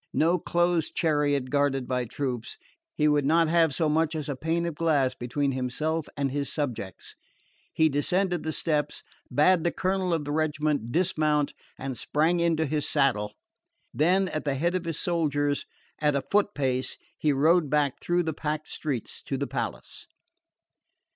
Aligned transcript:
No 0.15 0.39
closed 0.39 0.95
chariot 0.95 1.51
guarded 1.51 1.87
by 1.87 2.05
troops 2.05 2.57
he 2.95 3.07
would 3.07 3.23
not 3.23 3.47
have 3.49 3.71
so 3.71 3.87
much 3.87 4.15
as 4.15 4.27
a 4.27 4.35
pane 4.35 4.65
of 4.65 4.73
glass 4.73 5.13
between 5.13 5.51
himself 5.51 6.07
and 6.17 6.31
his 6.31 6.51
subjects. 6.51 7.13
He 7.71 7.87
descended 7.87 8.41
the 8.41 8.51
steps, 8.51 9.03
bade 9.31 9.63
the 9.63 9.71
colonel 9.71 10.11
of 10.11 10.25
the 10.25 10.31
regiment 10.31 10.91
dismount, 10.91 11.53
and 11.77 11.95
sprang 11.95 12.39
into 12.39 12.65
his 12.65 12.89
saddle. 12.89 13.33
Then, 13.93 14.27
at 14.29 14.43
the 14.43 14.55
head 14.55 14.73
of 14.73 14.85
his 14.85 14.97
soldiers, 14.99 15.67
at 15.99 16.15
a 16.15 16.23
foot 16.31 16.55
pace, 16.55 16.97
he 17.19 17.31
rode 17.31 17.69
back 17.69 18.01
through 18.01 18.23
the 18.23 18.33
packed 18.33 18.69
streets 18.69 19.21
to 19.21 19.37
the 19.37 19.45
palace. 19.45 20.07